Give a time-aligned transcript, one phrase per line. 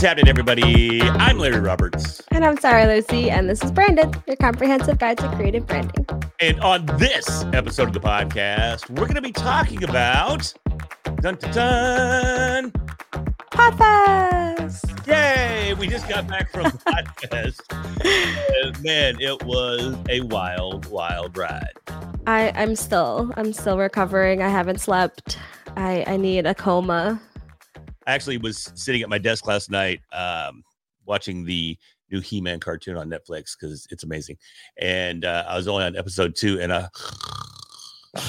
[0.00, 1.02] is happening, everybody?
[1.02, 2.22] I'm Larry Roberts.
[2.30, 6.06] And I'm Sarah Lucy, and this is Branded, your comprehensive guide to creative branding.
[6.40, 10.54] And on this episode of the podcast, we're going to be talking about
[11.20, 12.72] dun dun dun.
[13.52, 15.06] Podfest!
[15.06, 15.74] Yay!
[15.74, 17.60] We just got back from Podfest.
[18.64, 21.74] And man, it was a wild, wild ride.
[22.26, 24.42] I, I'm still, I'm still recovering.
[24.42, 25.36] I haven't slept.
[25.76, 27.20] I, I need a coma.
[28.06, 30.64] I actually was sitting at my desk last night, um,
[31.06, 31.76] watching the
[32.10, 34.36] new He-Man cartoon on Netflix because it's amazing.
[34.78, 36.88] And uh, I was only on episode two, and I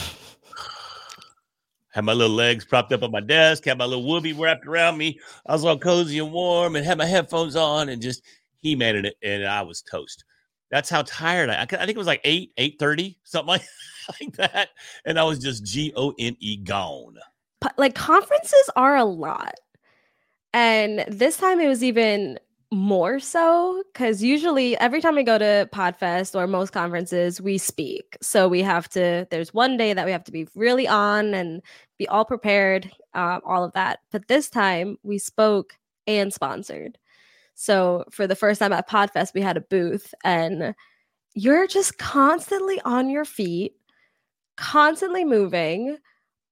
[1.92, 4.98] had my little legs propped up on my desk, had my little whoopee wrapped around
[4.98, 5.20] me.
[5.46, 8.24] I was all cozy and warm, and had my headphones on, and just
[8.58, 10.26] He-Man in it, and I was toast.
[10.70, 11.62] That's how tired I.
[11.64, 13.64] I think it was like eight, eight thirty, something like,
[14.22, 14.70] like that,
[15.06, 17.18] and I was just G O N E gone.
[17.78, 19.56] Like conferences are a lot.
[20.54, 22.40] And this time it was even
[22.74, 28.18] more so because usually every time we go to Podfest or most conferences, we speak.
[28.22, 31.62] So we have to, there's one day that we have to be really on and
[31.98, 34.00] be all prepared, uh, all of that.
[34.12, 36.98] But this time we spoke and sponsored.
[37.56, 40.74] So for the first time at Podfest, we had a booth and
[41.34, 43.74] you're just constantly on your feet,
[44.56, 45.98] constantly moving.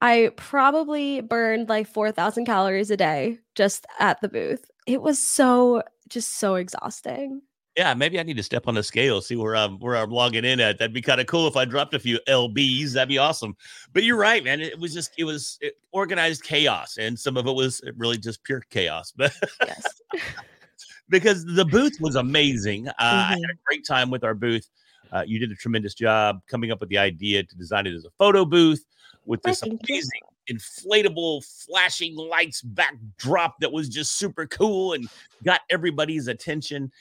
[0.01, 4.69] I probably burned like 4,000 calories a day just at the booth.
[4.87, 7.41] It was so, just so exhausting.
[7.75, 10.43] Yeah, maybe I need to step on the scale, see where I'm where I'm logging
[10.43, 10.79] in at.
[10.79, 12.91] That'd be kind of cool if I dropped a few lbs.
[12.91, 13.55] That'd be awesome.
[13.93, 14.59] But you're right, man.
[14.59, 18.43] It was just it was it, organized chaos, and some of it was really just
[18.43, 19.13] pure chaos.
[19.15, 19.33] But
[19.65, 20.01] yes,
[21.09, 22.89] because the booth was amazing.
[22.89, 23.03] Uh, mm-hmm.
[23.03, 23.61] I had a mm-hmm.
[23.65, 24.67] great time with our booth.
[25.13, 28.03] Uh, you did a tremendous job coming up with the idea to design it as
[28.03, 28.83] a photo booth
[29.29, 35.07] with this amazing inflatable flashing lights backdrop that was just super cool and
[35.45, 36.91] got everybody's attention.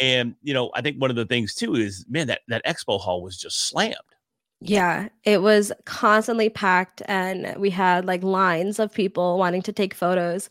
[0.00, 3.00] And you know, I think one of the things too is man, that that expo
[3.00, 3.94] hall was just slammed.
[4.60, 9.94] Yeah, it was constantly packed and we had like lines of people wanting to take
[9.94, 10.50] photos.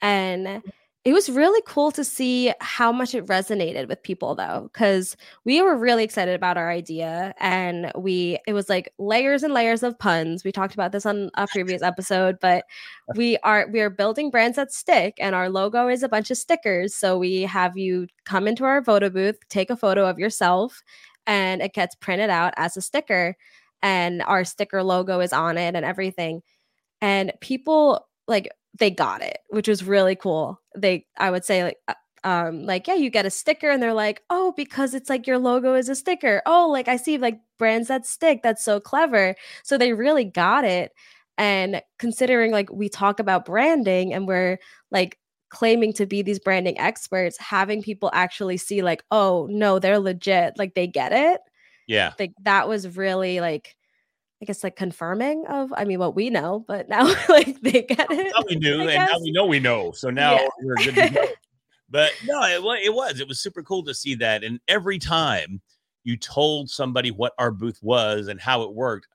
[0.00, 0.62] And
[1.04, 5.60] it was really cool to see how much it resonated with people though cuz we
[5.60, 9.98] were really excited about our idea and we it was like layers and layers of
[9.98, 10.44] puns.
[10.44, 12.64] We talked about this on a previous episode, but
[13.16, 16.38] we are we are building brands that stick and our logo is a bunch of
[16.38, 16.94] stickers.
[16.94, 20.82] So we have you come into our photo booth, take a photo of yourself
[21.26, 23.36] and it gets printed out as a sticker
[23.82, 26.42] and our sticker logo is on it and everything.
[27.00, 28.48] And people like
[28.78, 30.60] they got it, which was really cool.
[30.76, 31.94] They, I would say, like, uh,
[32.24, 35.38] um, like, yeah, you get a sticker, and they're like, oh, because it's like your
[35.38, 36.42] logo is a sticker.
[36.46, 38.40] Oh, like I see like brands that stick.
[38.42, 39.34] That's so clever.
[39.64, 40.92] So they really got it.
[41.38, 44.58] And considering like we talk about branding and we're
[44.90, 45.18] like
[45.48, 50.54] claiming to be these branding experts, having people actually see like, oh no, they're legit,
[50.58, 51.40] like they get it.
[51.86, 52.12] Yeah.
[52.18, 53.74] Like that was really like
[54.42, 58.10] I guess like confirming of I mean what we know, but now like they get
[58.10, 58.32] it.
[58.34, 59.92] Now we knew, and now we know we know.
[59.92, 60.48] So now yeah.
[60.60, 61.24] we're good to go.
[61.88, 64.42] but no, it, it was it was super cool to see that.
[64.42, 65.62] And every time
[66.02, 69.06] you told somebody what our booth was and how it worked,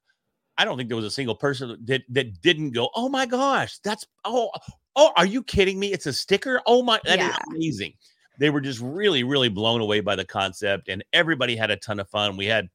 [0.57, 3.79] I don't think there was a single person that that didn't go, "Oh my gosh,
[3.79, 4.49] that's oh
[4.95, 5.91] oh, are you kidding me?
[5.91, 6.61] It's a sticker.
[6.65, 7.31] Oh my, that yeah.
[7.31, 7.93] is amazing."
[8.39, 11.99] They were just really really blown away by the concept, and everybody had a ton
[11.99, 12.37] of fun.
[12.37, 12.69] We had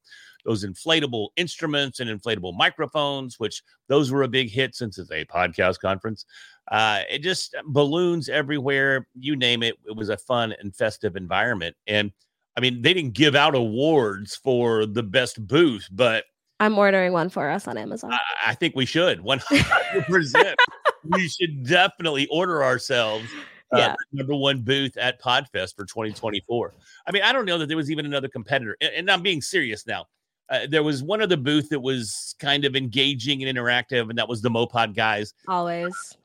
[0.45, 5.25] those inflatable instruments and inflatable microphones, which those were a big hit since it's a
[5.25, 6.25] podcast conference.
[6.71, 9.75] Uh, it just balloons everywhere, you name it.
[9.85, 11.75] It was a fun and festive environment.
[11.87, 12.11] And
[12.55, 16.25] I mean, they didn't give out awards for the best booth, but
[16.59, 18.13] I'm ordering one for us on Amazon.
[18.13, 20.55] I, I think we should 100%.
[21.11, 23.27] we should definitely order ourselves
[23.73, 23.95] uh, yeah.
[24.11, 26.73] number one booth at Podfest for 2024.
[27.07, 29.41] I mean, I don't know that there was even another competitor, and, and I'm being
[29.41, 30.05] serious now.
[30.49, 34.27] Uh, there was one other booth that was kind of engaging and interactive, and that
[34.27, 35.33] was the Mopod guys.
[35.47, 36.17] Always.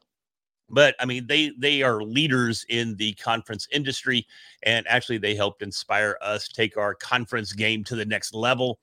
[0.70, 4.26] But I mean, they they are leaders in the conference industry,
[4.65, 8.79] and actually, they helped inspire us take our conference game to the next level.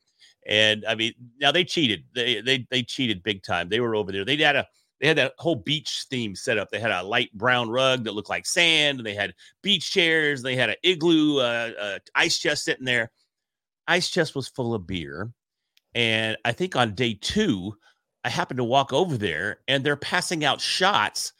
[0.47, 2.05] And I mean, now they cheated.
[2.13, 3.69] They they they cheated big time.
[3.69, 4.25] They were over there.
[4.25, 4.67] They had a
[4.99, 6.71] they had that whole beach theme set up.
[6.71, 9.01] They had a light brown rug that looked like sand.
[9.03, 10.41] They had beach chairs.
[10.41, 13.11] They had an igloo uh, uh, ice chest sitting there
[13.87, 15.31] ice chest was full of beer.
[15.93, 17.75] And I think on day two,
[18.23, 21.33] I happened to walk over there and they're passing out shots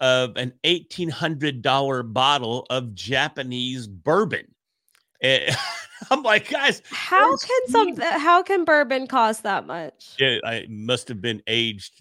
[0.00, 4.54] of an $1,800 bottle of Japanese bourbon.
[5.20, 5.56] Eh, and
[6.10, 10.14] I'm like, guys, how can some how can bourbon cost that much?
[10.18, 12.00] Yeah, I must have been aged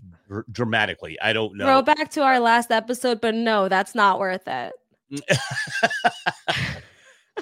[0.51, 1.19] dramatically.
[1.19, 1.65] I don't know.
[1.65, 4.73] Throw back to our last episode, but no, that's not worth it.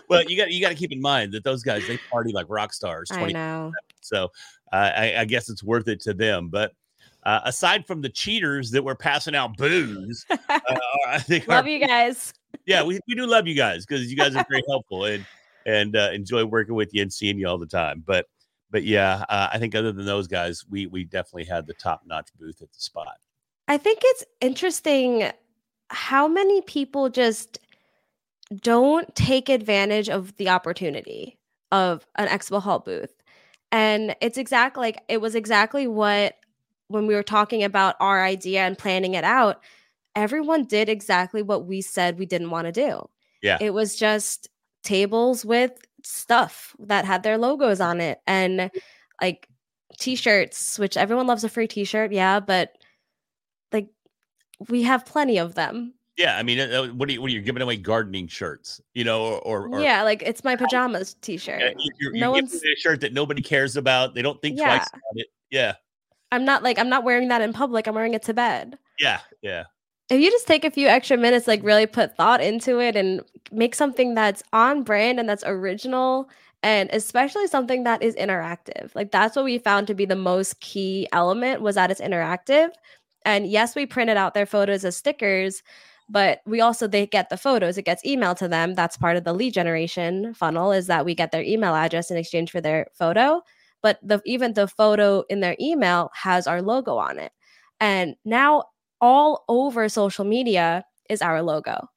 [0.10, 2.46] well, you got you got to keep in mind that those guys they party like
[2.50, 3.10] rock stars.
[3.12, 3.72] I know.
[4.02, 4.26] So
[4.72, 6.50] uh, I, I, guess it's worth it to them.
[6.50, 6.74] But
[7.24, 10.60] uh, aside from the cheaters that were passing out booze, uh,
[11.08, 12.34] I think love our, you guys.
[12.66, 15.26] Yeah, we, we do love you guys because you guys are very helpful and
[15.66, 18.04] and uh, enjoy working with you and seeing you all the time.
[18.06, 18.28] But
[18.72, 22.02] but yeah, uh, I think other than those guys, we we definitely had the top
[22.06, 23.18] notch booth at the spot.
[23.68, 25.32] I think it's interesting
[25.90, 27.60] how many people just
[28.56, 31.38] don't take advantage of the opportunity
[31.72, 33.14] of an Expo Hall booth.
[33.72, 36.36] And it's exactly like it was exactly what
[36.88, 39.64] when we were talking about our idea and planning it out,
[40.16, 43.10] everyone did exactly what we said we didn't want to do.
[43.42, 43.58] Yeah.
[43.60, 44.50] It was just
[44.84, 45.72] tables with
[46.04, 48.70] stuff that had their logos on it and
[49.22, 49.48] like
[49.98, 52.74] t-shirts, which everyone loves a free t-shirt, yeah, but
[53.72, 53.90] like
[54.70, 55.95] we have plenty of them.
[56.18, 57.22] Yeah, I mean, uh, what are you?
[57.22, 57.76] What are you giving away?
[57.76, 61.60] Gardening shirts, you know, or, or yeah, like it's my pajamas T-shirt.
[61.60, 64.16] Yeah, you're, you're no one's a shirt that nobody cares about.
[64.16, 64.78] They don't think yeah.
[64.78, 65.28] twice about it.
[65.52, 65.74] Yeah,
[66.32, 67.86] I'm not like I'm not wearing that in public.
[67.86, 68.78] I'm wearing it to bed.
[68.98, 69.66] Yeah, yeah.
[70.10, 73.22] If you just take a few extra minutes, like really put thought into it and
[73.52, 76.30] make something that's on brand and that's original,
[76.64, 78.96] and especially something that is interactive.
[78.96, 82.70] Like that's what we found to be the most key element was that it's interactive.
[83.26, 85.62] And yes, we printed out their photos as stickers
[86.08, 89.24] but we also they get the photos it gets emailed to them that's part of
[89.24, 92.88] the lead generation funnel is that we get their email address in exchange for their
[92.94, 93.42] photo.
[93.82, 97.32] But the even the photo in their email has our logo on it.
[97.80, 98.66] And now
[99.00, 101.90] all over social media is our logo.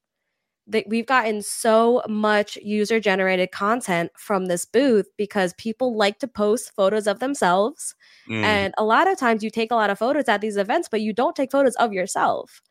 [0.67, 6.27] That we've gotten so much user generated content from this booth because people like to
[6.27, 7.95] post photos of themselves.
[8.29, 8.43] Mm.
[8.43, 11.01] and a lot of times you take a lot of photos at these events but
[11.01, 12.61] you don't take photos of yourself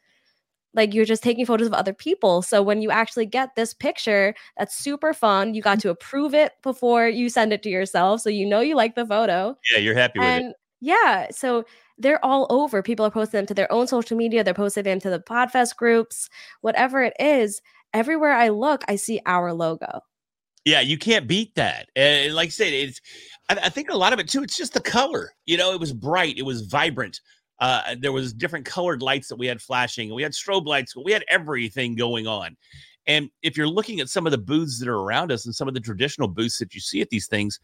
[0.75, 2.43] like you're just taking photos of other people.
[2.43, 5.55] So when you actually get this picture, that's super fun.
[5.55, 5.88] You got mm-hmm.
[5.88, 8.20] to approve it before you send it to yourself.
[8.20, 9.56] So you know you like the photo.
[9.73, 10.56] Yeah, you're happy with and, it.
[10.81, 11.29] Yeah.
[11.31, 11.65] So
[11.99, 12.82] they're all over.
[12.82, 14.44] People are posting them to their own social media.
[14.44, 16.29] They're posting them to the Podfest groups,
[16.61, 17.61] whatever it is.
[17.94, 20.00] Everywhere I look, I see our logo.
[20.64, 21.88] Yeah, you can't beat that.
[21.97, 23.00] And like I said, it's
[23.49, 24.43] I, I think a lot of it too.
[24.43, 25.32] It's just the color.
[25.47, 26.37] You know, it was bright.
[26.37, 27.21] It was vibrant.
[27.60, 30.14] Uh, there was different colored lights that we had flashing.
[30.14, 30.94] We had strobe lights.
[30.96, 32.56] We had everything going on.
[33.06, 35.66] And if you're looking at some of the booths that are around us and some
[35.66, 37.58] of the traditional booths that you see at these things,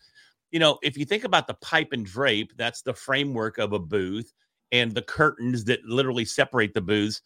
[0.50, 3.79] you know, if you think about the pipe and drape, that's the framework of a
[3.79, 4.32] booth,
[4.73, 7.20] and the curtains that literally separate the booths.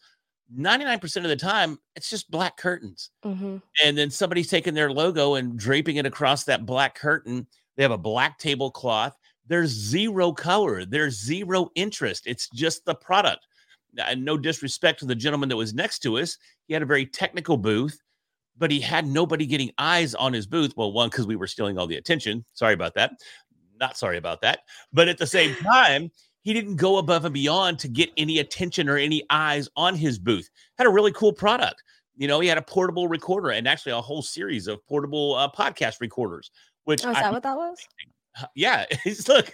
[0.57, 3.11] 99% of the time, it's just black curtains.
[3.23, 3.57] Mm-hmm.
[3.83, 7.47] And then somebody's taking their logo and draping it across that black curtain.
[7.77, 9.15] They have a black tablecloth
[9.49, 12.23] there's zero color, there's zero interest.
[12.25, 13.45] It's just the product.
[13.97, 16.37] And no disrespect to the gentleman that was next to us,
[16.67, 17.99] he had a very technical booth,
[18.57, 20.73] but he had nobody getting eyes on his booth.
[20.77, 22.45] Well, one, because we were stealing all the attention.
[22.53, 23.13] Sorry about that.
[23.79, 24.59] Not sorry about that.
[24.93, 26.11] But at the same time,
[26.41, 30.19] he didn't go above and beyond to get any attention or any eyes on his
[30.19, 30.49] booth.
[30.77, 31.83] Had a really cool product.
[32.15, 35.49] You know, he had a portable recorder and actually a whole series of portable uh,
[35.49, 36.51] podcast recorders.
[36.83, 37.77] Which oh, is I, that what that was?
[38.55, 38.85] Yeah,
[39.27, 39.53] look,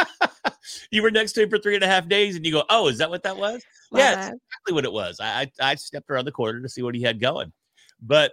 [0.90, 2.88] you were next to him for three and a half days, and you go, "Oh,
[2.88, 5.20] is that what that was?" Yeah, that's exactly what it was.
[5.20, 7.52] I, I, I stepped around the corner to see what he had going,
[8.00, 8.32] but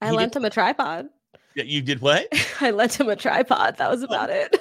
[0.00, 1.08] I lent him a tripod.
[1.54, 2.28] Yeah, you did what?
[2.60, 3.76] I lent him a tripod.
[3.78, 4.56] That was oh, about oh, it.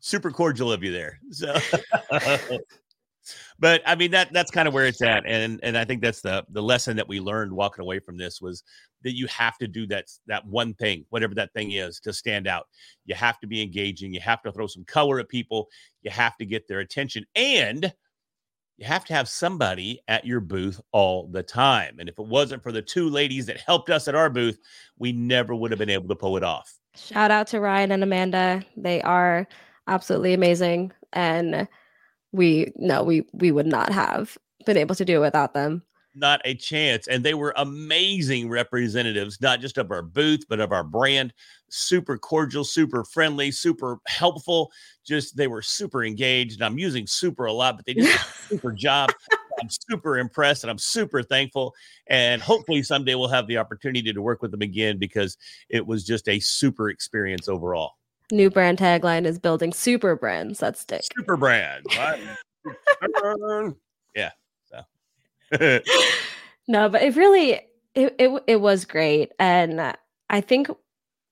[0.00, 1.18] Super cordial of you there.
[1.30, 1.54] So,
[3.58, 6.20] but I mean that that's kind of where it's at, and and I think that's
[6.20, 8.62] the the lesson that we learned walking away from this was
[9.02, 12.46] that you have to do that that one thing, whatever that thing is, to stand
[12.46, 12.66] out.
[13.04, 14.12] You have to be engaging.
[14.14, 15.68] You have to throw some color at people.
[16.02, 17.92] You have to get their attention, and
[18.76, 21.96] you have to have somebody at your booth all the time.
[22.00, 24.58] And if it wasn't for the two ladies that helped us at our booth,
[24.98, 26.74] we never would have been able to pull it off.
[26.96, 28.62] Shout out to Ryan and Amanda.
[28.76, 29.46] They are
[29.86, 30.92] absolutely amazing.
[31.12, 31.68] And
[32.34, 34.36] we no, we we would not have
[34.66, 35.82] been able to do it without them
[36.14, 37.06] not a chance.
[37.08, 41.32] And they were amazing representatives, not just of our booth, but of our brand.
[41.68, 44.70] Super cordial, super friendly, super helpful.
[45.04, 46.54] Just they were super engaged.
[46.54, 49.10] And I'm using super a lot, but they did a super job.
[49.60, 51.74] I'm super impressed and I'm super thankful.
[52.06, 55.36] And hopefully someday we'll have the opportunity to work with them again because
[55.68, 57.94] it was just a super experience overall.
[58.34, 61.02] New brand tagline is building super brands that stick.
[61.16, 61.86] Super brand.
[64.14, 64.30] yeah.
[66.68, 67.60] no, but it really
[67.94, 69.94] it, it it was great and
[70.30, 70.68] I think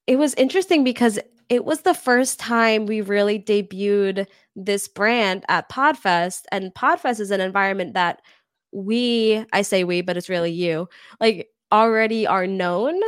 [0.07, 1.19] it was interesting because
[1.49, 7.31] it was the first time we really debuted this brand at Podfest and Podfest is
[7.31, 8.23] an environment that
[8.73, 10.89] we, I say we, but it's really you,
[11.21, 12.99] like already are known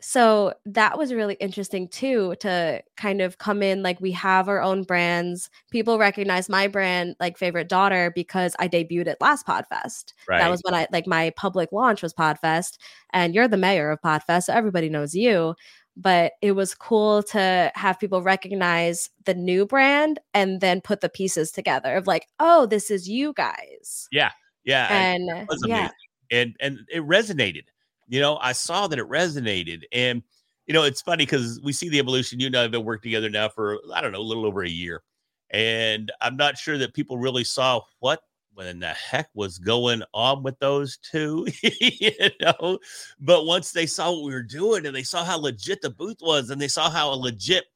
[0.00, 4.62] so that was really interesting too to kind of come in like we have our
[4.62, 5.50] own brands.
[5.72, 10.12] People recognize my brand like favorite daughter because i debuted at last podfest.
[10.28, 10.38] Right.
[10.38, 12.78] that was when i like my public launch was podfest
[13.10, 15.54] and you're the mayor of podfest so everybody knows you.
[15.96, 21.08] But it was cool to have people recognize the new brand and then put the
[21.08, 24.08] pieces together of like oh this is you guys.
[24.12, 24.30] Yeah.
[24.64, 25.90] Yeah and yeah.
[26.30, 27.64] and and it resonated
[28.08, 29.82] you know, I saw that it resonated.
[29.92, 30.22] And,
[30.66, 32.40] you know, it's funny because we see the evolution.
[32.40, 34.62] You and I have been working together now for, I don't know, a little over
[34.62, 35.02] a year.
[35.50, 38.20] And I'm not sure that people really saw what
[38.54, 42.10] when the heck was going on with those two, you
[42.40, 42.78] know.
[43.20, 46.18] But once they saw what we were doing and they saw how legit the booth
[46.20, 47.66] was and they saw how legit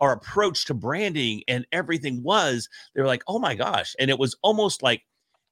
[0.00, 3.94] our approach to branding and everything was, they were like, oh my gosh.
[4.00, 5.02] And it was almost like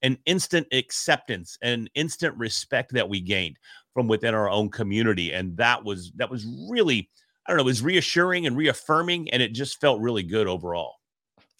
[0.02, 3.58] an instant acceptance and instant respect that we gained
[3.94, 7.08] from within our own community and that was that was really
[7.46, 10.94] i don't know it was reassuring and reaffirming and it just felt really good overall.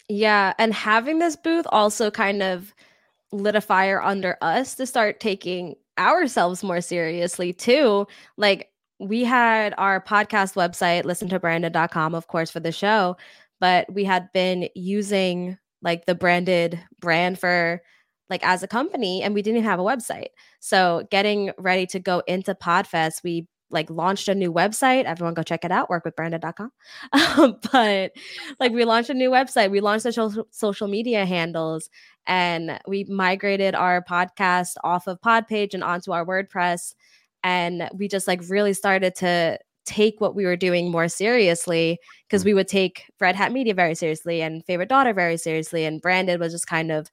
[0.09, 2.73] Yeah and having this booth also kind of
[3.31, 8.07] lit a fire under us to start taking ourselves more seriously too.
[8.35, 13.17] Like we had our podcast website listen to branded.com of course for the show
[13.59, 17.81] but we had been using like the branded brand for
[18.31, 20.29] like as a company and we didn't have a website.
[20.59, 25.03] So getting ready to go into Podfest, we like launched a new website.
[25.03, 26.71] Everyone go check it out, workwithbranded.com.
[27.13, 28.11] Um, but
[28.59, 31.89] like we launched a new website, we launched the social, social media handles
[32.25, 36.95] and we migrated our podcast off of Podpage and onto our WordPress.
[37.43, 42.43] And we just like really started to take what we were doing more seriously because
[42.43, 42.45] mm.
[42.45, 45.85] we would take Red Hat Media very seriously and Favorite Daughter very seriously.
[45.85, 47.09] And Branded was just kind of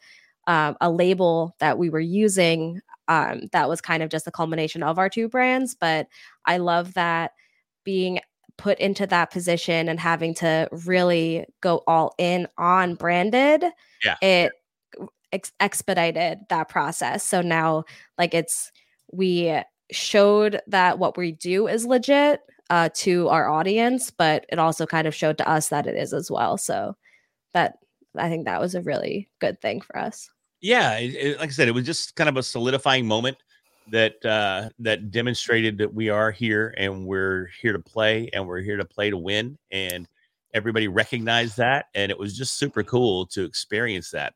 [0.49, 4.83] um, a label that we were using um, that was kind of just a culmination
[4.83, 5.77] of our two brands.
[5.79, 6.09] But
[6.47, 7.33] I love that
[7.85, 8.21] being
[8.57, 13.65] put into that position and having to really go all in on branded.
[14.05, 14.17] Yeah.
[14.21, 14.53] It
[15.33, 17.25] ex- expedited that process.
[17.25, 17.85] So now,
[18.17, 18.73] like, it's
[19.13, 19.55] we
[19.91, 25.07] showed that what we do is legit uh, to our audience, but it also kind
[25.07, 26.59] of showed to us that it is as well.
[26.59, 26.97] So
[27.55, 27.79] that
[28.17, 30.29] I think that was a really good thing for us
[30.61, 33.39] yeah, it, it, like I said, it was just kind of a solidifying moment
[33.91, 38.61] that uh, that demonstrated that we are here and we're here to play and we're
[38.61, 40.07] here to play to win and
[40.55, 44.35] everybody recognized that and it was just super cool to experience that.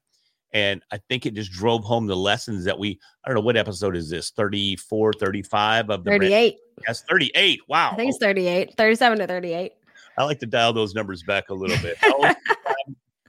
[0.55, 3.57] And i think it just drove home the lessons that we i don't know what
[3.57, 4.31] episode is this?
[4.31, 7.91] 34 35 of the 38 yes 38 wow.
[7.93, 9.73] I think it's 38 37 to 38
[10.19, 11.97] i like to dial those numbers back a little bit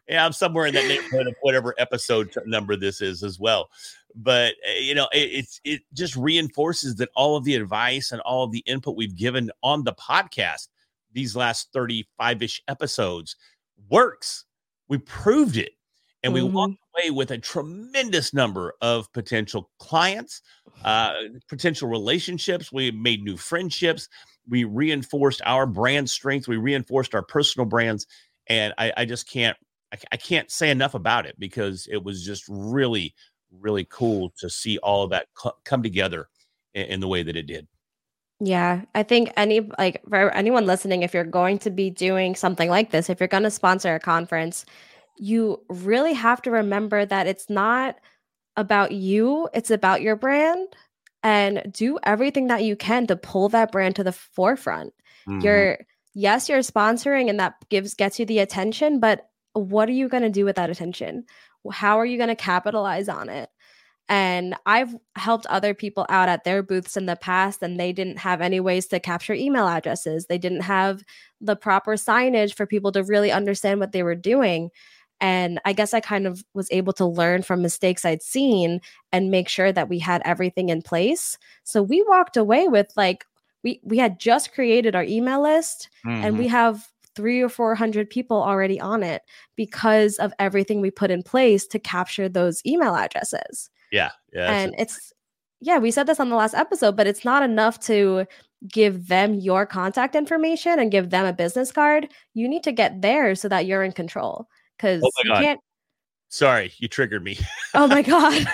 [0.08, 3.70] yeah, I'm somewhere in that neighborhood of whatever episode number this is as well.
[4.16, 8.22] But eh, you know, it, it's it just reinforces that all of the advice and
[8.22, 10.68] all of the input we've given on the podcast
[11.14, 13.36] these last 35-ish episodes
[13.90, 14.46] works.
[14.90, 15.74] We proved it.
[16.24, 16.56] And we mm-hmm.
[16.56, 20.42] walked away with a tremendous number of potential clients,
[20.86, 21.14] uh,
[21.50, 22.72] potential relationships.
[22.72, 24.08] We made new friendships.
[24.48, 26.48] We reinforced our brand strength.
[26.48, 28.08] We reinforced our personal brands.
[28.48, 29.58] And I, I just can't
[29.94, 33.14] I, I can't say enough about it because it was just really,
[33.52, 36.28] really cool to see all of that co- come together
[36.74, 37.68] in, in the way that it did.
[38.40, 42.70] Yeah, I think any like for anyone listening, if you're going to be doing something
[42.70, 44.66] like this, if you're going to sponsor a conference,
[45.18, 47.98] you really have to remember that it's not
[48.58, 50.68] about you, it's about your brand
[51.22, 54.94] and do everything that you can to pull that brand to the forefront.
[55.28, 55.42] Mm-hmm.
[55.42, 55.78] You're
[56.14, 60.24] yes, you're sponsoring and that gives gets you the attention, but what are you going
[60.24, 61.26] to do with that attention?
[61.72, 63.50] How are you going to capitalize on it?
[64.10, 68.18] And I've helped other people out at their booths in the past, and they didn't
[68.18, 70.26] have any ways to capture email addresses.
[70.26, 71.04] They didn't have
[71.40, 74.72] the proper signage for people to really understand what they were doing.
[75.22, 78.82] And I guess I kind of was able to learn from mistakes I'd seen
[79.14, 81.38] and make sure that we had everything in place.
[81.64, 83.26] So we walked away with like,
[83.64, 86.26] we, we had just created our email list mm-hmm.
[86.26, 89.22] and we have three or 400 people already on it
[89.56, 93.70] because of everything we put in place to capture those email addresses.
[93.92, 94.12] Yeah.
[94.34, 94.52] Yeah.
[94.52, 95.14] And it's,
[95.62, 98.26] yeah, we said this on the last episode, but it's not enough to
[98.68, 102.10] give them your contact information and give them a business card.
[102.34, 105.60] You need to get there so that you're in control because oh you can't.
[106.30, 107.38] Sorry, you triggered me.
[107.76, 108.46] Oh my God.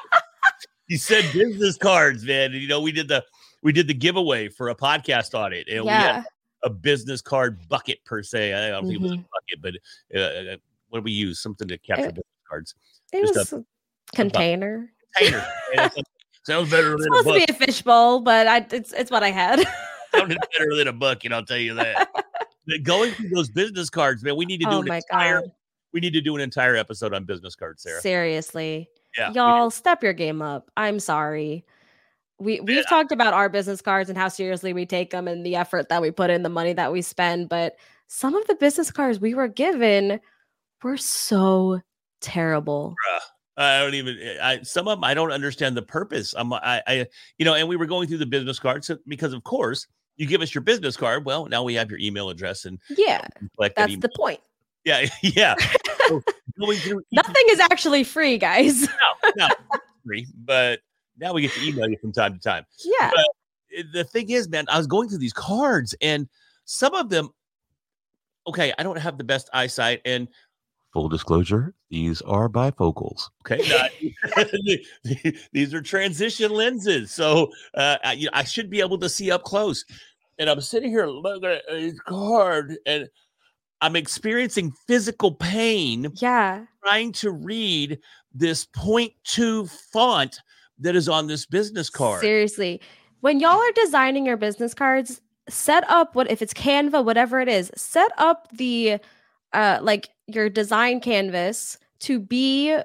[0.88, 2.52] you said business cards, man.
[2.52, 3.22] You know, we did the
[3.62, 5.98] we did the giveaway for a podcast audit and yeah.
[5.98, 6.24] we had
[6.64, 8.52] a business card bucket per se.
[8.52, 8.88] I don't mm-hmm.
[8.88, 9.22] think it was a mm-hmm.
[9.62, 9.80] bucket,
[10.12, 10.56] but uh, uh,
[10.88, 11.40] what do we use?
[11.40, 12.74] Something to capture it, business cards.
[13.12, 13.64] It Just was a,
[14.14, 14.90] container.
[15.16, 15.44] container.
[16.44, 17.40] sounds better than a supposed book.
[17.40, 19.60] to be a fishbowl, but I it's it's what I had.
[20.14, 22.08] sounded better than a bucket, I'll tell you that.
[22.68, 25.40] But going through those business cards, man, we need to do oh an entire.
[25.40, 25.52] god.
[25.94, 28.02] We need to do an entire episode on business cards, Sarah.
[28.02, 28.90] Seriously.
[29.16, 30.70] Yeah, Y'all step your game up.
[30.76, 31.64] I'm sorry.
[32.40, 32.82] We we've Yeah.
[32.82, 36.00] talked about our business cards and how seriously we take them and the effort that
[36.02, 37.76] we put in, the money that we spend, but
[38.06, 40.20] some of the business cards we were given
[40.82, 41.80] were so
[42.20, 42.94] terrible.
[43.56, 44.16] I don't even.
[44.22, 46.32] Eh, I some of them I don't understand the purpose.
[46.38, 47.06] I'm I, I
[47.38, 50.40] you know, and we were going through the business cards because of course you give
[50.42, 51.24] us your business card.
[51.24, 54.40] Well, now we have your email address and Yeah, you collect that that's the point.
[54.84, 55.54] yeah yeah.
[56.06, 56.22] So
[57.12, 58.82] Nothing is actually free, guys.
[58.82, 59.48] no, no,
[60.06, 60.80] free, but
[61.18, 62.64] now we get to email you from time to time.
[62.84, 63.10] yeah.
[63.16, 66.28] Uh, The thing is, man, I was going through these cards and
[66.64, 67.30] some of them,
[68.46, 70.28] okay, I don't have the best eyesight and
[70.92, 73.28] full disclosure, these are bifocals.
[73.46, 73.60] Okay.
[73.68, 74.44] Now,
[75.52, 77.10] these are transition lenses.
[77.12, 79.84] So uh, I, you know, I should be able to see up close.
[80.38, 83.08] And I'm sitting here looking at this card and
[83.80, 86.64] I'm experiencing physical pain Yeah.
[86.84, 87.98] trying to read
[88.32, 90.38] this point two font
[90.80, 92.20] that is on this business card.
[92.20, 92.80] Seriously.
[93.20, 97.48] When y'all are designing your business cards, set up what if it's Canva, whatever it
[97.48, 98.98] is, set up the
[99.52, 102.78] uh like your design canvas to be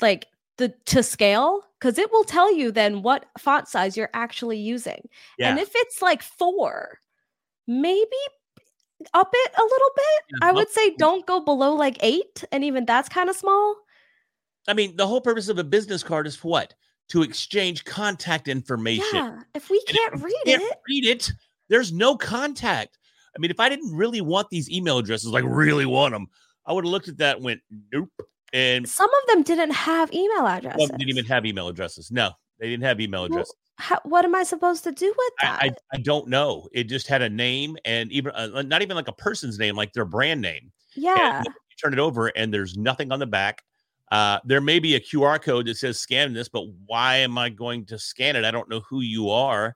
[0.00, 0.26] like
[0.58, 5.08] the to scale because it will tell you then what font size you're actually using.
[5.38, 5.50] Yeah.
[5.50, 7.00] And if it's like four,
[7.66, 8.06] maybe
[9.14, 10.24] up it a little bit.
[10.30, 13.76] Yeah, I would say don't go below like eight, and even that's kind of small.
[14.68, 16.74] I mean, the whole purpose of a business card is for what?
[17.10, 19.04] To exchange contact information.
[19.12, 21.30] Yeah, if we can't you read can't it, read it.
[21.68, 22.98] There's no contact.
[23.36, 26.26] I mean, if I didn't really want these email addresses, like really want them,
[26.66, 27.60] I would have looked at that and went,
[27.92, 28.08] nope.
[28.54, 30.88] And some of them didn't have email addresses.
[30.90, 32.10] didn't even have email addresses.
[32.10, 33.54] No, they didn't have email Well, addresses.
[33.76, 35.58] How, what am I supposed to do with that?
[35.62, 36.68] I, I, I don't know.
[36.72, 39.92] It just had a name and even uh, not even like a person's name, like
[39.92, 40.70] their brand name.
[40.94, 43.62] yeah, And you turn it over and there's nothing on the back.
[44.12, 47.48] Uh, there may be a QR code that says scan this, but why am I
[47.48, 48.44] going to scan it?
[48.44, 49.74] I don't know who you are.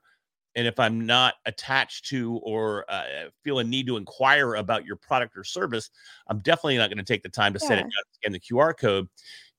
[0.55, 3.03] And if I'm not attached to or uh,
[3.43, 5.89] feel a need to inquire about your product or service,
[6.27, 7.81] I'm definitely not going to take the time to set it Yeah.
[7.81, 9.07] down, scan the QR code.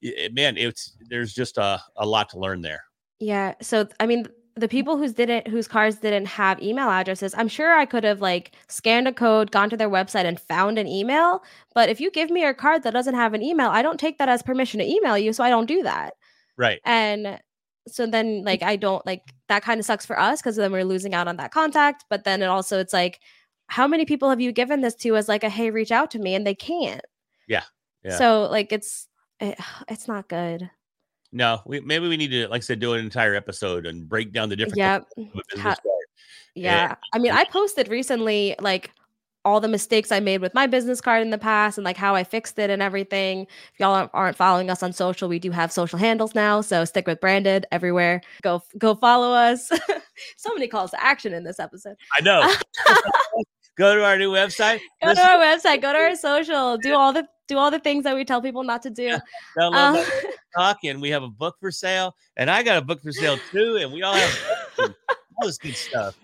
[0.05, 2.85] I- I- man, it's there's just a, a lot to learn there.
[3.19, 3.55] yeah.
[3.61, 4.27] So I mean,
[4.59, 8.21] the people whose didn't, whose cars didn't have email addresses, I'm sure I could have
[8.21, 11.43] like scanned a code, gone to their website, and found an email.
[11.75, 14.19] But if you give me your card that doesn't have an email, I don't take
[14.19, 16.15] that as permission to email you, so I don't do that.
[16.57, 16.81] Right.
[16.85, 17.41] And
[17.87, 20.85] so then like I don't like that kind of sucks for us because then we're
[20.85, 22.05] losing out on that contact.
[22.11, 23.21] But then it also it's like,
[23.69, 26.19] how many people have you given this to as like a hey, reach out to
[26.19, 27.05] me, and they can't.
[27.47, 27.65] Yeah,
[28.05, 28.17] yeah.
[28.19, 29.09] So like it's
[29.41, 30.71] it, it's not good.
[31.33, 34.33] No, we, maybe we need to, like I said, do an entire episode and break
[34.33, 35.07] down the different Yep.
[35.15, 36.07] components of a business Ha- eh, card.
[36.55, 36.95] Yeah.
[37.13, 38.91] I mean, I posted recently like
[39.45, 42.15] all the mistakes I made with my business card in the past and like how
[42.15, 43.43] I fixed it and everything.
[43.43, 46.61] If y'all aren't- aren't following us on social, we do have social handles now.
[46.61, 48.21] So stick with branded everywhere.
[48.43, 49.69] Go go follow us.
[50.37, 51.97] so many calls to action in this episode.
[52.19, 52.53] I know.
[53.77, 54.81] Go to our new website.
[55.05, 58.05] Go to our website, go to our social, do all the do all the things
[58.05, 59.19] that we tell people not to do.
[59.59, 60.05] download Uh, my
[60.57, 63.39] talk, and we have a book for sale, and I got a book for sale
[63.53, 64.31] too, and we all have
[64.79, 66.15] all this good stuff.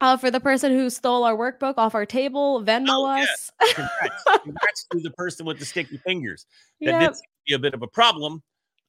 [0.00, 3.24] uh, for the person who stole our workbook off our table, Venmo Oh, yeah.
[3.24, 3.50] us.
[3.74, 6.46] Congrats, congrats to the person with the sticky fingers.
[6.80, 7.12] That Yep.
[7.14, 8.42] did be a bit of a problem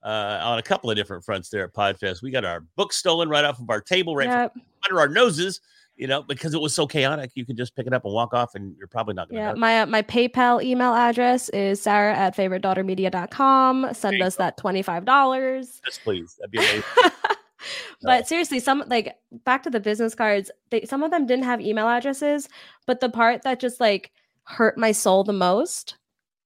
[0.03, 2.21] uh, on a couple of different fronts there at Podfest.
[2.21, 4.53] We got our book stolen right off of our table, right Yep.
[4.87, 5.59] under our noses.
[5.95, 8.33] You know, because it was so chaotic, you could just pick it up and walk
[8.33, 9.49] off, and you're probably not going to.
[9.49, 13.89] Yeah, my uh, my PayPal email address is sarah at favoritedaughtermedia.com.
[13.93, 15.81] Send us that $25.
[15.85, 16.35] Yes, please.
[16.39, 16.83] That'd be amazing.
[18.01, 21.61] but seriously, some like back to the business cards, they some of them didn't have
[21.61, 22.49] email addresses,
[22.87, 24.11] but the part that just like
[24.45, 25.97] hurt my soul the most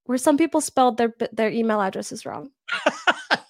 [0.07, 2.51] were some people spelled their their email addresses wrong.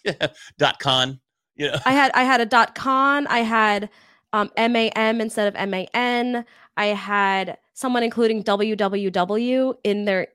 [0.07, 0.27] Yeah.
[0.57, 1.19] Dot con.
[1.55, 3.89] You know, I had I had a dot con, I had
[4.38, 6.45] um MAM instead of MAN.
[6.78, 10.28] I had someone including www in their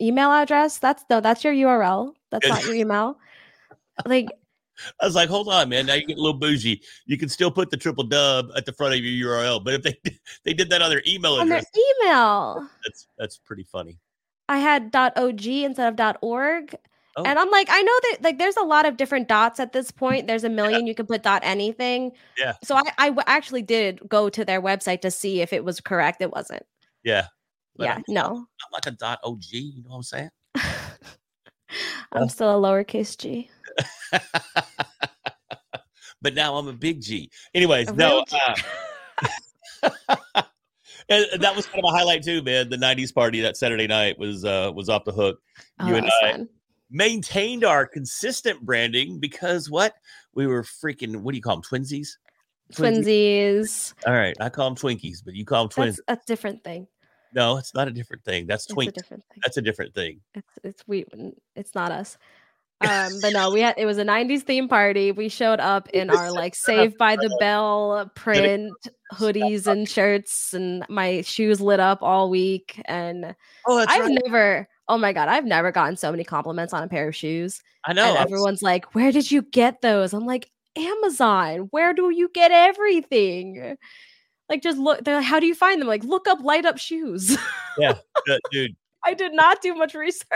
[0.00, 0.78] email address.
[0.78, 2.14] That's no, that's your URL.
[2.30, 3.18] That's not your email.
[4.06, 4.28] Like
[5.00, 5.86] I was like, hold on, man.
[5.86, 6.80] Now you get a little bougie.
[7.06, 9.82] You can still put the triple dub at the front of your URL, but if
[9.82, 9.98] they
[10.44, 11.62] they did that on their email on their
[12.02, 12.68] email.
[12.84, 13.98] that's that's pretty funny.
[14.48, 16.74] I had .og instead of .org.
[17.18, 17.24] Oh.
[17.24, 19.90] And I'm like, I know that like there's a lot of different dots at this
[19.90, 20.28] point.
[20.28, 22.12] There's a million you can put dot anything.
[22.38, 22.54] Yeah.
[22.62, 25.80] So I, I w- actually did go to their website to see if it was
[25.80, 26.22] correct.
[26.22, 26.64] It wasn't.
[27.02, 27.26] Yeah.
[27.76, 28.24] But yeah, I'm, no.
[28.24, 29.44] I'm like a dot OG.
[29.50, 30.30] You know what I'm saying?
[32.12, 33.50] I'm still a lowercase g.
[36.22, 37.30] but now I'm a big G.
[37.54, 38.24] Anyways, no.
[39.82, 39.90] Uh,
[41.08, 42.68] and that was kind of a highlight too, man.
[42.68, 45.40] The '90s party that Saturday night was uh, was off the hook.
[45.80, 46.48] Oh, you and I fun.
[46.90, 49.94] Maintained our consistent branding because what
[50.34, 51.16] we were freaking.
[51.22, 51.62] What do you call them?
[51.62, 52.08] Twinsies.
[52.72, 53.94] Twinsies.
[54.06, 56.00] All right, I call them Twinkies, but you call them twins.
[56.06, 56.86] That's a different thing.
[57.32, 58.46] No, it's not a different thing.
[58.46, 58.94] That's twink.
[58.94, 59.40] different thing.
[59.44, 60.20] That's a different thing.
[60.34, 61.04] It's it's we
[61.54, 62.16] it's not us.
[62.80, 65.12] Um, but no, we had it was a '90s theme party.
[65.12, 68.72] We showed up in our like Saved by the Bell print
[69.12, 72.80] hoodies and shirts, and my shoes lit up all week.
[72.84, 73.34] And
[73.66, 74.18] Oh, I've right.
[74.24, 77.60] never, oh my god, I've never gotten so many compliments on a pair of shoes.
[77.84, 78.10] I know.
[78.10, 81.68] and everyone's like, "Where did you get those?" I'm like, "Amazon.
[81.70, 83.76] Where do you get everything?"
[84.48, 85.04] Like, just look.
[85.04, 87.36] They're like, "How do you find them?" Like, look up light up shoes.
[87.78, 87.94] yeah,
[88.50, 88.74] dude.
[89.04, 90.26] I did not do much research.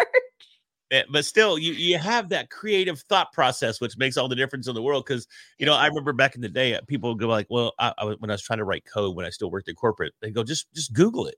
[0.92, 4.68] eh, But still, you you have that creative thought process, which makes all the difference
[4.68, 5.04] in the world.
[5.06, 5.26] Because
[5.58, 7.92] you know, I remember back in the day, uh, people would go like, "Well, I,
[7.98, 10.12] I was- when I was trying to write code when I still worked in corporate,
[10.20, 11.36] they go just just Google it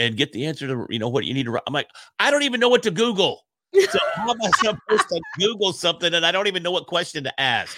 [0.00, 2.42] and get the answer to you know what you need to." I'm like, I don't
[2.42, 3.44] even know what to Google.
[3.74, 7.22] So how am I supposed to Google something and I don't even know what question
[7.22, 7.76] to ask?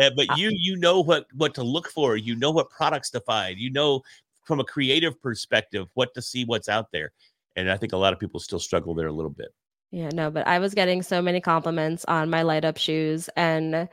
[0.00, 2.16] Uh, but you you know what what to look for.
[2.16, 3.58] You know what products to find.
[3.58, 4.02] You know
[4.44, 7.12] from a creative perspective what to see, what's out there.
[7.56, 9.48] And I think a lot of people still struggle there a little bit.
[9.90, 13.88] Yeah, no, but I was getting so many compliments on my light up shoes and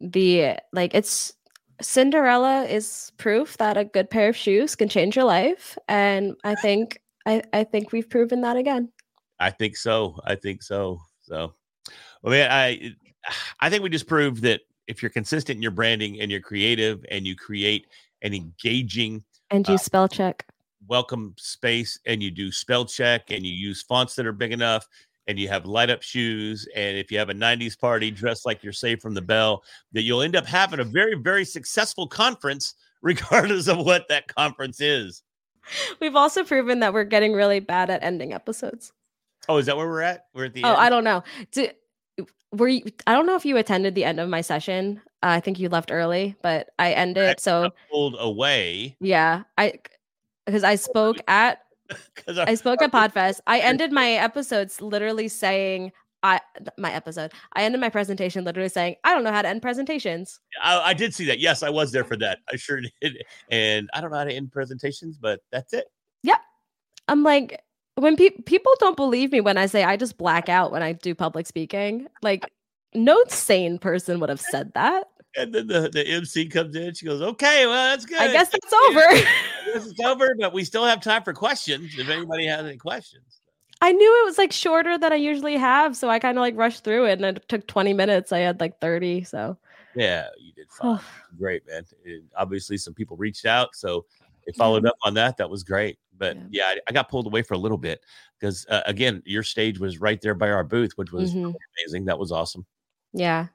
[0.00, 1.34] the like it's
[1.80, 6.54] Cinderella is proof that a good pair of shoes can change your life and I
[6.54, 8.90] think I I think we've proven that again.
[9.38, 10.18] I think so.
[10.24, 11.00] I think so.
[11.22, 11.54] So,
[12.22, 12.94] well, man, I
[13.60, 17.04] I think we just proved that if you're consistent in your branding and you're creative
[17.10, 17.86] and you create
[18.22, 20.44] an engaging And you uh, spell check.
[20.88, 24.86] welcome space and you do spell check and you use fonts that are big enough
[25.26, 28.62] and you have light up shoes and if you have a 90s party dressed like
[28.64, 32.74] you're saved from the bell that you'll end up having a very very successful conference
[33.02, 35.22] regardless of what that conference is
[36.00, 38.92] We've also proven that we're getting really bad at ending episodes.
[39.48, 40.76] oh is that where we're at we're at the Oh, end?
[40.78, 41.22] I don't know.
[41.52, 41.68] Do,
[42.52, 45.00] were you I don't know if you attended the end of my session.
[45.22, 49.74] Uh, I think you left early, but I ended so pulled away yeah, I
[50.46, 51.60] because I spoke at
[52.28, 53.40] I spoke at Podfest.
[53.46, 56.40] I ended my episodes literally saying I
[56.76, 57.32] my episode.
[57.54, 60.38] I ended my presentation literally saying I don't know how to end presentations.
[60.62, 63.88] I, I did see that yes i was there for that i sure did and
[63.94, 65.86] i don't know how to end presentations but that's it
[66.22, 66.40] Yep.
[67.08, 67.60] I'm like
[67.96, 70.92] when pe- people don't believe me when I say I just black out when I
[70.92, 72.06] do public speaking.
[72.22, 72.50] Like
[72.94, 75.08] no sane person would have said that.
[75.36, 78.48] And then the, the mc comes in she goes okay well that's good I guess
[78.52, 79.04] that's over.
[79.74, 83.40] this is over, but we still have time for questions if anybody has any questions.
[83.82, 86.56] I knew it was like shorter than I usually have, so I kind of like
[86.56, 88.32] rushed through it, and it took 20 minutes.
[88.32, 89.56] I had like 30, so
[89.94, 91.00] Yeah, you did fine.
[91.38, 91.84] great, man.
[92.04, 94.04] And obviously, some people reached out, so
[94.46, 95.36] they followed up on that.
[95.38, 95.98] That was great.
[96.18, 96.42] But Yeah.
[96.50, 98.00] yeah, I, I got pulled away for a little bit
[98.38, 101.54] because, uh, again, your stage was right there by our booth, which was Mhm.
[101.78, 102.04] amazing.
[102.06, 102.66] That was awesome.
[103.12, 103.46] yeah,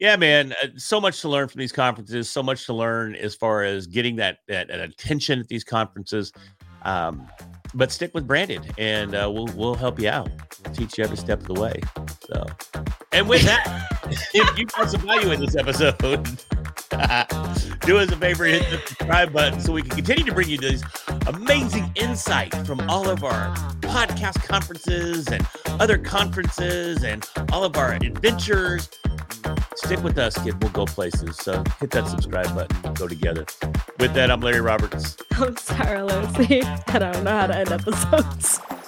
[0.00, 0.52] Yeah, man.
[0.62, 2.28] Uh, so much to learn from these conferences.
[2.28, 6.32] So much to learn as far as getting that that, that attention at these conferences.
[6.82, 7.26] Um,
[7.74, 10.30] but stick with Branded, and uh, we'll we'll help you out.
[10.64, 11.80] We'll teach you every step of the way.
[12.26, 12.44] So,
[13.12, 13.88] and with that,
[14.34, 15.96] if you found some value in this episode,
[17.80, 20.58] do us a favor, hit the subscribe button so we can continue to bring you
[20.58, 20.82] these
[21.26, 27.92] amazing insight from all of our podcast conferences and other conferences and all of our
[27.94, 28.88] adventures.
[29.76, 30.62] Stick with us, kid.
[30.62, 31.36] We'll go places.
[31.36, 32.94] So hit that subscribe button.
[32.94, 33.44] Go together.
[33.98, 35.16] With that, I'm Larry Roberts.
[35.32, 38.60] I'm Sarah Lucy, and I don't know how to end episodes.